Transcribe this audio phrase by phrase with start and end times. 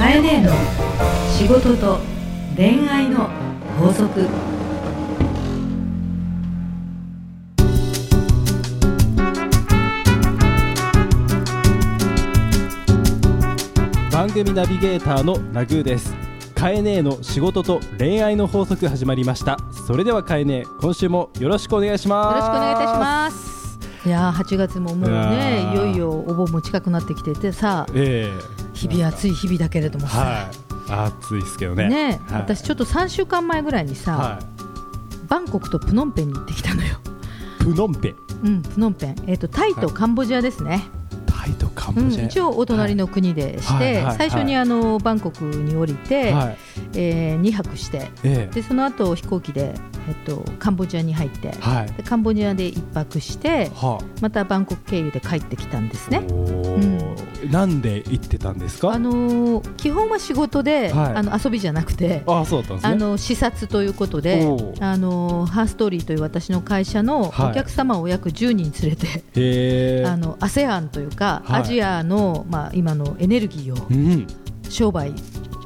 [0.00, 0.50] カエネの
[1.36, 1.98] 仕事と
[2.56, 3.28] 恋愛の
[3.78, 4.26] 法則。
[14.10, 16.14] 番組ナビゲーターのナグーです。
[16.54, 19.58] カエネの仕事と恋愛の法則始まりました。
[19.86, 22.36] それではカエネ今週もよろしくお願いします。
[22.36, 23.50] よろしくお願いいたします。
[24.06, 30.50] いやー8月ももうねいよいよお盆も近くなってきててさ、えー、日々暑い日々だけれどもさ、は
[30.88, 31.88] い、暑いですけどね。
[31.88, 36.98] ね、はい、私ちょっと3週間前ぐらいにさ、はい、バンコクとプノンペンに行ってきたのよ。
[37.58, 38.16] プノンペン？
[38.42, 39.16] うんプノンペン。
[39.26, 40.84] えっ、ー、とタイとカンボジアですね、
[41.26, 46.58] タイとカンボジア、うん、一応お隣の国でして、最初にあのバンコクに降りて、はい、
[46.94, 49.74] えー、2泊して、ええ、でその後飛行機で
[50.10, 56.18] えっと、カンボジアに入って、はい、でカンボジアで一泊して、はあ、またバンコク経由で帰ってきたんですね。
[56.28, 64.44] うん、なんで行ってたんですか、あのー、基本は仕事で、はい、あの遊びじゃなくてあそうだったんです、ね、あの視察ということで、
[64.80, 74.26] あのー、ハーストーリーという私の会社のお客様を約10人連れて、はい、あの ASEAN というか、アジアの、まあ、今のエネルギーを、うん、
[74.68, 75.14] 商売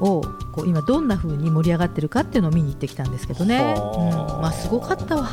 [0.01, 0.21] を
[0.55, 4.41] こう今どんな風に盛り上がってるかっていうのを見に行ってきたんですけどね、うん。
[4.41, 5.29] まあ、すごかったわ。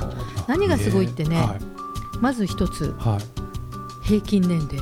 [0.48, 1.60] 何がすごいってね、はい、
[2.20, 3.18] まず一つ、は
[4.02, 4.78] い、平均年齢。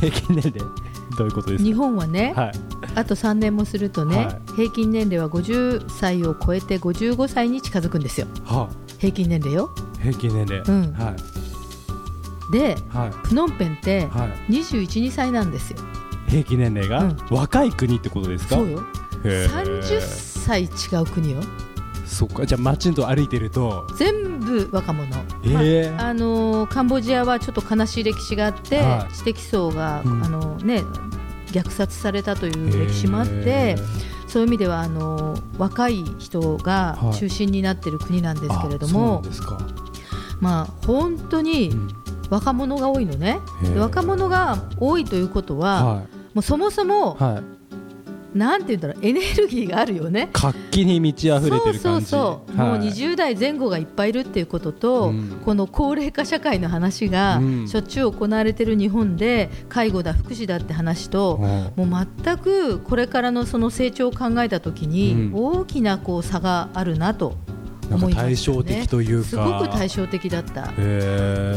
[0.00, 0.82] 平均年齢？
[1.16, 1.64] どういうことですか？
[1.64, 2.52] 日本はね、はい、
[2.96, 9.70] あと3年もするとね、平均年齢は50歳を超えて55歳に近づくんですよ、はあ、平均年齢よ。
[10.00, 10.92] 平均年齢、うん。
[10.94, 11.14] は
[12.50, 12.76] い、で、
[13.28, 14.06] プノンペンって
[14.48, 15.78] 21、2歳なんですよ。
[16.26, 18.56] 平均年齢が、うん、若い国ってことですか？
[18.56, 18.82] そうよ
[19.22, 20.66] 30歳違
[21.02, 21.40] う国よ。
[22.12, 23.86] そっかじゃあ街と歩いてると。
[23.96, 25.08] 全部若者、
[25.44, 30.82] えー、まあ、あのー、カンボジアはちょっと悲しい歴史があって、はい、知的層が、うん、あのね、
[31.46, 39.28] 虐殺されたという歴史もあって、えー、そういう意味ではあのー、若い人が中心になっている国なんですけれども、はい、
[40.40, 41.72] まあ本当に
[42.28, 47.61] 若者が多いのね、で若者が多いということは、はい、もうそもそも、はい
[48.34, 50.30] なんて言うんだろうエネルギーがあるよね。
[50.32, 61.40] 活気に満ち溢れてるそうそうそう、はい、もう20代前後がいっぱいいるっていうことと、うん、この高齢化社会の話がしょっちゅう行われている日本で介護だ福祉だって話と、
[61.76, 67.36] うん、もう全くこれからのその成長を考えた時に大きなこう差があるなと
[67.98, 69.28] 対照的というか。
[69.28, 70.72] すごく対照的だった。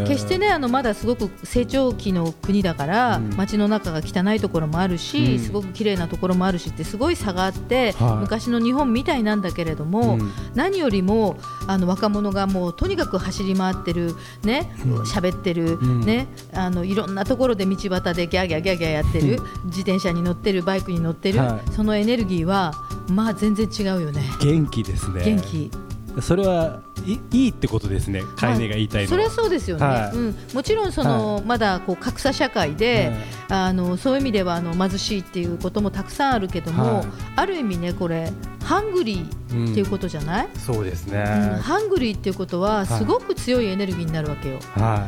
[0.06, 11.38] 決してねあのまだすごく成長期の国だから、うん、街の中が汚いところもあるし、うん、すごく綺麗なところもあるしってすごい差があって、はい、昔の日本みたいなんだけれども、うん、何よりも
[11.68, 14.72] あの若者がもうとにかく走り回ってるね
[15.06, 22.74] 喋、ってる、ねあのいろんなところで道端でギャーギャーギャーギャーやってる、自転車に乗ってるバイクに乗ってる、はい、そのエネルギーは
[23.10, 24.24] まあ全然違うよね。
[24.42, 25.24] 元気ですね。
[25.24, 25.72] 元気
[26.22, 33.12] それはいいいってことですね、飼い主が言いたいのは、それはそうですよね、はい、うん、もちろんその、はい、まだこう格差社会で、
[33.50, 37.06] はい、あのそういう意味ではあの貧しいっていうこともたくさんあるけども、
[37.36, 38.32] ある意味ね、これ、
[38.64, 44.60] ハングリーっていうことじゃない、うん、そうですね、うん、ハングリーっていうことは、すごく強いエネルギーになるわけよ。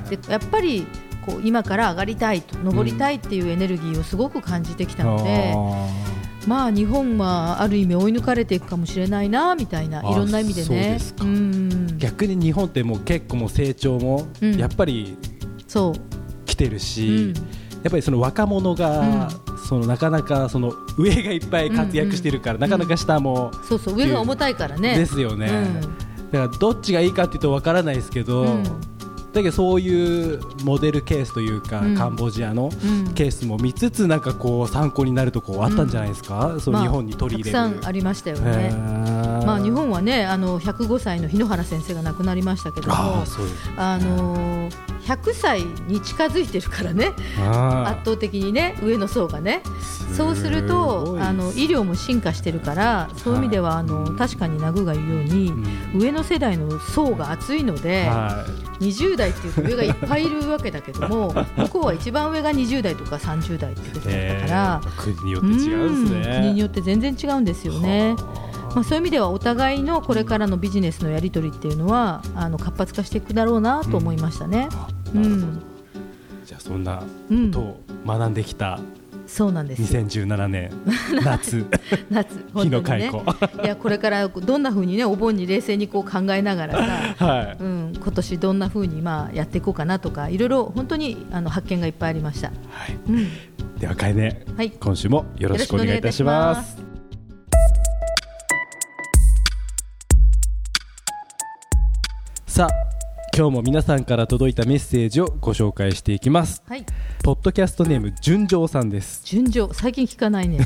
[0.10, 0.86] でやっぱり
[1.26, 5.54] こう今から上がりたいと、登りたいっていうエネルギーをすごく感じてきたので。
[5.56, 6.17] うん
[6.48, 10.98] まあ日本はある意味追い抜かれていくかもしれないなみたいないろんな意味でね。
[11.22, 14.28] う逆に日本ってもう結構もう成長も
[14.58, 15.18] やっぱり、
[15.68, 16.46] そう。
[16.46, 17.34] 来てるし、
[17.84, 19.30] やっぱりその若者が、
[19.68, 24.98] そのなかなかその上がいっぱい活躍してるから、なかなか下も、そうそう上が重たいからね。
[24.98, 25.50] ですよね。
[26.32, 28.46] だからどっちがいいかっていうとわからないですけど、
[29.38, 32.70] だけどそういうモデルケースというか、うん、カンボジアの
[33.16, 38.72] ケースも見つつなんかこう参考になるとこあったんじゃないですか、うん、その日本に取り入れる、まあ、たくさんありましたよね。
[39.46, 42.94] まあ日本はねあの105歳の日野原先生が亡くなりましたけども
[43.78, 44.70] あの
[45.02, 49.62] 100歳に近づいてるからね圧倒的にね上の層がね。
[50.16, 55.54] そうするとあの医療も進化してるからそういう意味ではあの確かにナグが言うように、
[55.94, 58.10] 上の世代の層が厚いので、
[58.80, 68.16] 20代っていうと上がいっぱいいるわけだけども 向こうは一番上が20代とか30代ってことだったから、国によって違うんですね、国によって全然違うんですよね。
[68.76, 74.70] まあ、そういう意味ではお互いのこれからのビジネスのやり取りっていうのはあの活発化していくだろうなと思いましたね。
[75.16, 75.62] うん、
[76.46, 77.04] じゃあそんなこ
[77.52, 78.80] とを学んできた、
[79.28, 79.82] そうなんです。
[79.82, 80.72] 2017年
[81.24, 81.66] 夏。
[82.10, 83.24] 夏日の解雇、ね、
[83.64, 87.58] いやこれからどんなふうにねお盆に冷静にこう考えながらさ、はい。
[87.60, 92.48] うん、今年どんなふうにまあやっていこうかなとかいろいろ本当にあの発見がいっぱいありました。
[92.48, 93.28] はい、うん。
[93.80, 96.78] ではかえね、はい、今週もよろしくお願いいたします。
[102.48, 102.87] さあ
[103.38, 106.84] 今日も皆さんから届いたメッセージをご紹介していきます、はい、
[107.24, 109.22] ポッドキャストネーム純情さんです。
[109.26, 110.66] 純情最近聞かないね。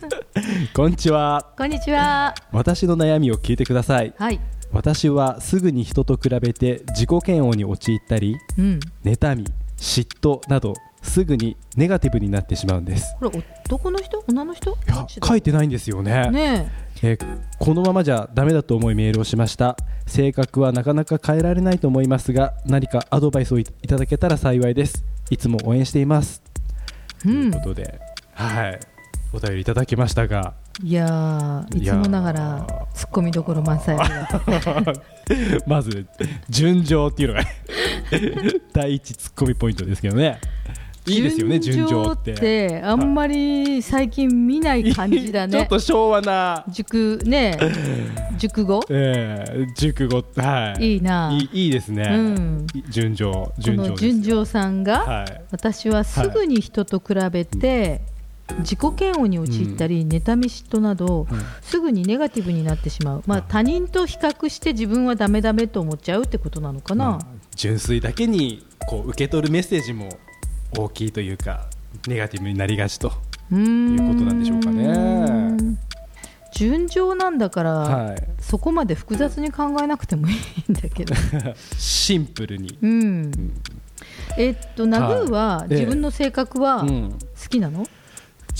[0.72, 1.52] こんにちは。
[1.58, 2.34] こんにちは。
[2.50, 4.14] 私の悩みを聞いてください。
[4.16, 4.40] はい。
[4.72, 9.44] 私はすぐに人と比べて自己嫌悪に陥ったり、うん、妬み
[9.76, 10.72] 嫉妬など
[11.02, 13.16] すぐにネガティブになってしまうんです。
[13.18, 14.24] これ男の人？
[14.28, 14.70] 女の人？
[14.70, 16.30] いや書いてないんですよね。
[16.30, 16.70] ね
[17.02, 17.18] え。
[17.58, 19.76] このままじゃダメだと思いメールをしました。
[20.06, 25.04] 性格はなかなか変えられないと思いますが何かアドバイスをいただけたら幸いです。
[25.30, 26.42] いつも応援しています、
[27.26, 28.00] うん、ということで
[28.32, 28.80] はい。
[29.32, 30.54] お便りいただきましたが。
[30.82, 33.98] いやいつもながらツッコミどころ満載
[35.66, 36.06] まず
[36.48, 37.42] 純情っていうのが
[38.72, 40.38] 第一ツッコミポイントですけどね
[41.08, 45.52] いいですよね純情ってあんまり最近見ない感じだね。
[45.58, 46.64] ちょっと昭和な。
[46.68, 47.58] 熟ね
[48.38, 48.80] 熟語？
[48.90, 50.94] ええー、熟語はい。
[50.94, 51.30] いいな。
[51.32, 58.00] いいいいですね、うん、純情純情純情さんが、はい、私はすぐに人と比べて、
[58.60, 70.08] 自己嫌悪に陥ったり、うん、妬み嫉妬など、うん、すぐにネガティブになってしまう、まあ、他人と比較して自分はだめだめと思っちゃうってことなのかな、まあ、純粋だけにこう受け取るメッセージも
[70.76, 71.66] 大きいというか
[72.06, 73.12] ネガティブになりがちと。
[73.50, 75.78] いうことなんでしょうかね。
[76.54, 81.14] 順調なんだから、はい、そこまで複雑に考えなくてもいいんだけど。
[81.78, 83.30] シンプルに、うん、
[84.36, 87.86] えー、っとナグーは自分の性格は好きなの、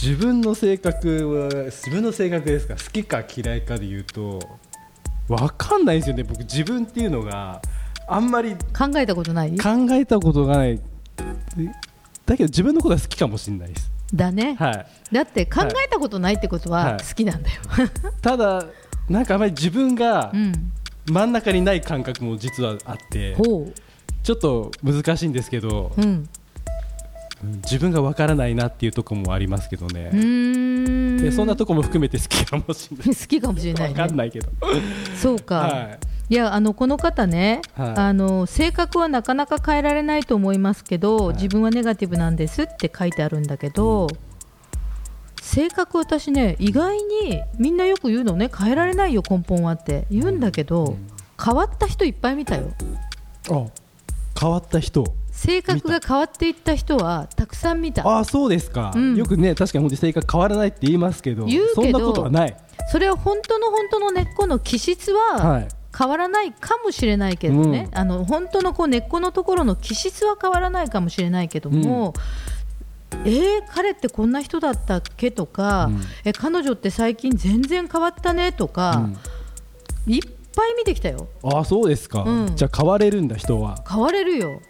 [0.00, 2.74] 自分の性格は自分の性格ですか？
[2.76, 4.38] 好きか嫌いかで言うと
[5.28, 6.22] 分かんないんですよね。
[6.22, 7.60] 僕自分っていうのが
[8.06, 9.58] あんまり考えたことない？
[9.58, 10.80] 考えたことがない
[12.28, 13.90] だけど自分のことは好きかもしれないです。
[14.14, 17.90] だね、はい、だって考えたことないってことは好きなんだよ、はい、
[18.22, 18.64] ただ
[19.08, 20.32] なんかあまり自分が
[21.06, 23.68] 真ん中にない感覚も実はあって、う。
[23.68, 23.74] ん、
[24.22, 26.28] ちょっと難しいんですけど、うん、
[27.64, 30.10] 自分がわからないなっていうところもありますけどね。
[31.22, 33.06] でそんなとこも含めて好きかもしれない。
[33.16, 34.48] 好きかもしれない、ね、分かんないけど。
[35.20, 35.98] そうか、はい、
[36.30, 44.08] いやあのこの方ね、はい、あの性格はなかなか変えられないと思いますけど、はい、自分はネガティブなんですって書いてあるんだけど、うん、
[45.40, 51.08] 性格私ね意外にみんなよく言うのね変えられないよ根本はって言うんだけど、うん、
[51.42, 52.72] 変わった人いっぱい見たよ。
[53.50, 53.66] あ
[54.38, 55.04] 変わった人。
[55.32, 58.18] 性格が変わっていった人はたくさん見た。
[58.18, 62.56] あそうですか、うん、よくね確かに本当に性格変わらないって言いますけど言うけどそんなことはない。
[62.90, 65.66] それは本当の本当の根っこの気質は、
[65.98, 72.14] 変わらないかもしれないけどね、うん、あの本当のこう根っこのところの気質は変わらないかもしれないけども、
[73.12, 79.08] うん、えー、彼ってこんな人だったっけとか、うん、え彼女って最近全然変わったねとか、
[80.06, 80.22] いっ
[80.54, 81.26] ぱい見てきたよ。
[81.42, 82.24] あそうですか、
[82.54, 83.82] じゃあ変われるんだ人は。
[83.88, 84.60] 変われるよ。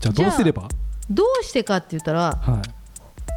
[0.00, 0.68] じゃあどうすれば？
[1.08, 2.42] どうしてかって言ったら、はい、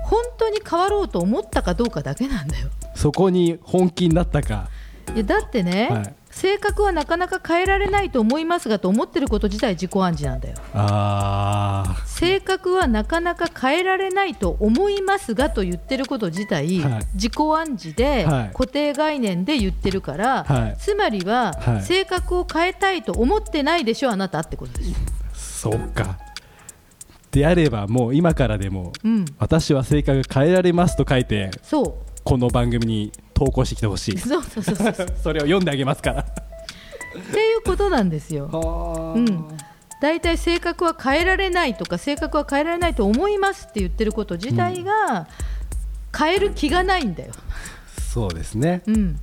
[0.04, 2.70] 本当に変わろうと思ったかどうかだけなんだよ。
[2.96, 4.68] そこに本気になったか。
[5.14, 10.56] いやだってね、はい、性格はなかなか変えられないと思いますがと思ってること自体自己暗示なんだよ。
[10.74, 24.86] あ性格はなかなか変えられないと思いますがと言ってること自体、はい、自己暗示で、はい、固定概念で言ってるから、はい、つまりは、性格を変えたいと思ってないでしょあなたってことで
[25.36, 25.60] す。
[25.60, 26.20] そうか。
[27.32, 31.52] であればもう今からでも、うん、私は性格が変えられますと書いて
[32.24, 34.18] この番組に投稿してきてほしい。
[34.20, 35.08] そうそうそうそう。
[35.24, 36.22] それを読んであげますから。
[36.22, 36.26] っ
[37.32, 39.14] ていうことなんですよ。
[39.16, 39.48] うん、
[40.02, 45.28] 大体性格は変えられないとか性格は変えられないと思いますって言ってること自体が
[46.16, 47.34] 変える気がないんだよ。
[48.14, 49.20] そうですね、うん、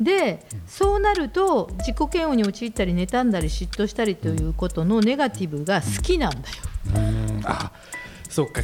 [0.00, 6.44] でそうなると自己嫌悪に陥ったり妬んだり嫉妬したりということのネガティブが好きなんだよ。
[6.96, 7.42] うん。
[7.44, 7.72] あ
[8.28, 8.62] そうか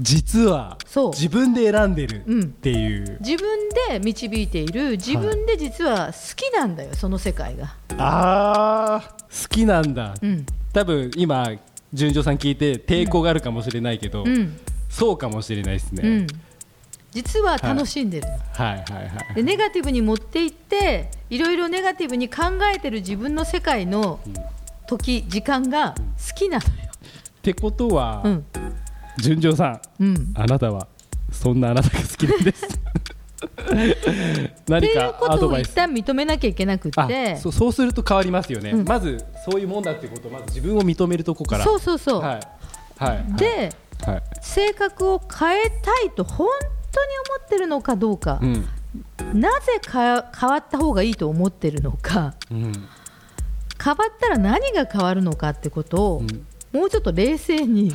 [0.00, 0.78] 実は
[1.12, 4.92] 自分で選んでるっていう、うん、自分で導いている。
[4.92, 7.74] 自分で実は好きなんだよ、はい、その世界が。
[7.98, 11.52] ああ好きなんだ、うん、多分今
[11.92, 16.26] 純情さん聞いて抵抗があるかもしれないけど、うん、そうかもしれないですね、
[17.12, 18.92] 実は楽しんでる、はい、はい。
[18.92, 19.08] はい。
[19.08, 19.34] はい。
[19.34, 22.42] でネガティブに持っていっていろいろネガティブに考
[22.74, 24.20] えてる自分の世界の
[24.86, 26.70] 時、時間が好きなのよ。
[27.38, 28.44] ってことは、うん、
[29.18, 30.88] 純情さん、うん、あなたは
[31.30, 32.68] そんなあなたが好きなんです。
[34.68, 35.68] 何かアドバイス。
[35.68, 37.36] 一旦認めなきゃいけなくて。
[37.36, 41.64] そうそうすると変わりますよね、うん、まずそういうもんだってことまず自分を認めるとこから。
[41.64, 42.40] そうそうそう、はい。
[42.98, 43.72] はい、で、
[44.04, 46.48] はい、性格を変えたいと本
[46.90, 52.72] 当に思ってるのかどうか、うん、なぜか変わった方がいいと思ってるのか、うん、
[53.82, 56.22] 変わったら何が変わるのかってことを、
[56.72, 57.92] もうちょっと冷静に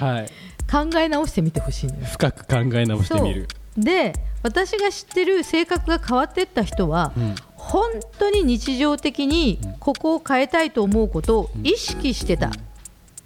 [0.71, 3.47] 考え直してみてほしいのよ、深く考え直してみる。
[3.77, 7.83] で私が知ってる性格が変わっていった人は、うん、本
[8.19, 12.51] 当に日常的にここを変えたいと思うことを意識してた、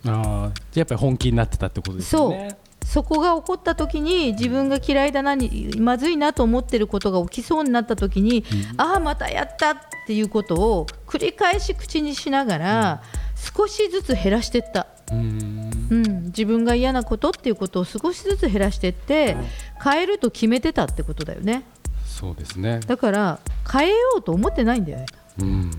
[0.05, 2.07] うん、あじゃやっぱり本気になってたってことですね。
[2.09, 2.57] そう。
[2.85, 9.77] そこが起こった時に自分が嫌いだなにまずいなと思ってることが起きそうになった時に、うん、ああまたやったっ
[10.07, 13.03] ていうことを繰り返し口にしながら、
[13.35, 14.87] 少しずつ減らしていった。
[15.11, 19.37] うん、自分が嫌なことっていうことを少しずつ減らしていって
[19.81, 21.63] 変えると決めてたってことだよね。
[22.05, 22.79] そうですね。
[22.81, 23.39] だから
[23.71, 25.05] 変えようと思ってないんだよね。
[25.39, 25.71] うん。
[25.71, 25.73] っ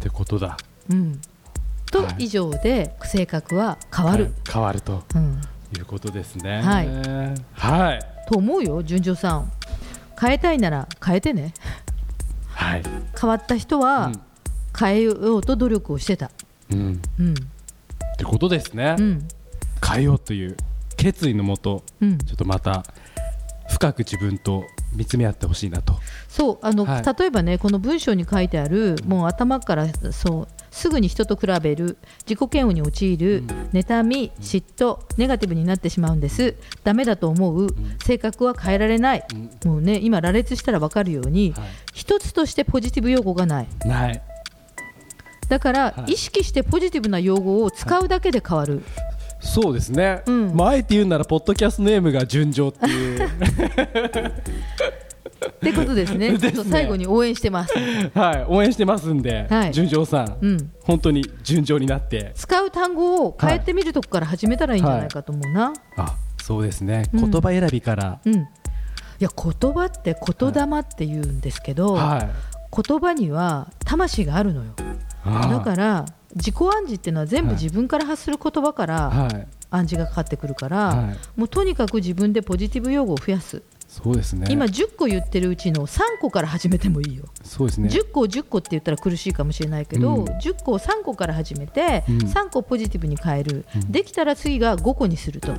[0.00, 0.56] てことだ。
[0.88, 1.20] うん。
[1.90, 5.40] と以上で性格は変わる、はい、変わると、うん、
[5.76, 6.62] いうことですね。
[6.62, 6.88] はい、
[7.52, 9.52] はい、と思うよ純情さん。
[10.18, 11.52] 変えたいなら変えてね。
[12.48, 12.82] はい。
[13.20, 14.12] 変わった人は
[14.78, 16.30] 変えようと努力をしてた。
[16.70, 17.34] うん、うん
[18.20, 19.28] ってことですね、うん、
[19.82, 20.54] 変えようという
[20.98, 22.84] 決意のもと、うん、ちょっとまた
[23.70, 25.94] 深く自分と見つめ合ってほしいなと。
[26.28, 31.96] そうあの、はい、例えばねこの文章に書いてあるもう頭からそうすぐに人と比べる
[32.28, 36.56] 自己嫌悪に陥る、うん、妬み嫉妬ネガティブになってしまうんです。
[36.84, 43.68] ダメだと思う、うん、性格は変えられない、うん、もうね今羅列したら分かるように、はい、一つとしてポジティブ用語がない。
[43.86, 44.22] ない
[45.50, 48.82] だから、意識してポジティブな用語を使うだけで変わる。
[49.40, 53.28] そうですね、うん、まあ、あえて言うならポッドキャストネームが順調っていう。
[55.40, 56.32] ってことですね。
[56.38, 56.38] ね、
[56.70, 57.74] 最後に応援してます。
[58.14, 58.44] はい。
[58.46, 62.32] 応援してますんで、はい、順調さん、うん、本当に順調になって。
[62.36, 67.06] 使う単語を変えてみるとこから始めたらいいんじゃないかと思うな、はい、あそうですね。
[67.12, 68.38] 言葉選びから、うん、い
[69.18, 72.28] や言葉って言霊って言うんですけど、はい、
[72.84, 74.72] 言葉には魂があるのよ
[75.24, 79.28] だから自己暗示っていうのは全部自分から発する言葉から
[79.70, 83.62] 暗示がかかってくるから、はい、もうとにかく自分でポジティブ用語を増やす。
[83.88, 84.46] そうですね。
[84.48, 87.24] 今10個言ってるうちの3個から始めてもいいよ。
[87.42, 87.88] そうですね。
[87.88, 95.52] 10個を10個って言ったら苦しいかもしれないけど、うん、10個を3個から始めて、うん、3個ポジティブに変える、うん、できたら次が5個にすると。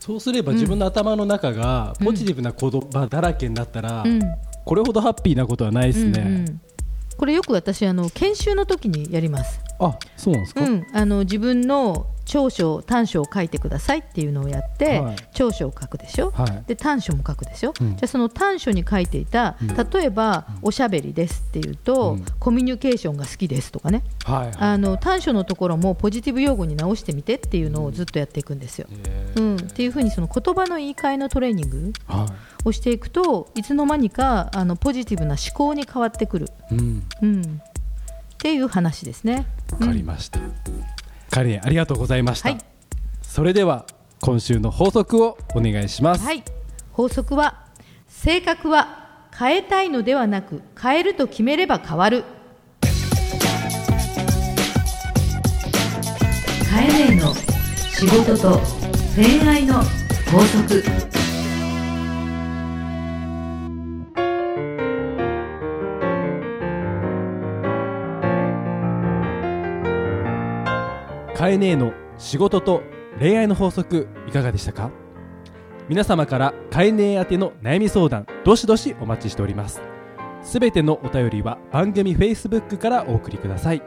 [0.00, 4.04] そうすれば自分の頭の中がポジティブな言葉だらけになったら、
[4.64, 6.60] これほどハッピーなことはないですね、うんうん
[7.16, 9.60] これよく私あの研修の時にやります。
[9.84, 10.64] あ、そうなんですか？
[10.64, 28.86] うん、あの自分の長所短所を書いてくださいっていうのをやって、はい、長所を書くでしょ、はい、で短所も書くでしょ、うん、じゃあその短所に書いていた、うん、例えば、おしゃべりですっていうと、うん、コミュニケーションが好きですとかね、はいはい、あの短所のところもポジティブ用語に直してみてっていうのをずっとやっていくんですよ。
[29.36, 29.56] うん。
[29.56, 32.26] っていうふうにその言葉の言い換えのトレーニング、は
[32.64, 32.68] い。
[32.68, 37.02] をしていくといつの間にかあのポジティブな思考に変わってくる、うん。
[37.20, 37.60] うん、
[38.42, 39.46] っていう話ですね。
[39.70, 40.52] わかりました、うん、
[41.30, 42.58] カレンありがとうございました、はい、
[43.22, 43.86] それでは
[44.20, 46.42] 今週の法則をお願いします、はい、
[46.90, 47.68] 法則は
[48.08, 52.24] 性格は変えたいのではなく変えると決めれば変わる。
[56.68, 57.32] カエネの。
[57.34, 58.60] 仕事と
[59.14, 59.74] 恋愛の
[60.32, 60.82] 法則
[71.42, 72.82] カエネーの仕事と
[73.18, 74.92] 恋愛の法則いかがでしたか？
[75.88, 79.82] 皆様からカエネー宛ての悩み相談どしどしお待ちしております。
[80.44, 83.82] すべてのお便りは番組 Facebook からお送りください。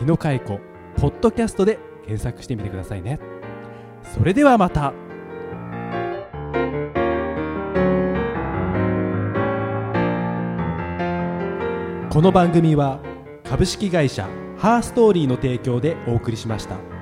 [0.00, 0.58] 日野佳子
[0.96, 3.20] ポッドキャストで検索してみてくださいね。
[4.02, 4.92] それではまた。
[12.10, 12.98] この番組は
[13.44, 14.28] 株式会社
[14.64, 16.93] ハーストーリーの提供でお送りしました。